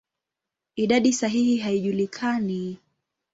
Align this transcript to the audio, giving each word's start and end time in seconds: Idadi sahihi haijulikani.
Idadi 0.75 1.13
sahihi 1.13 1.57
haijulikani. 1.57 2.77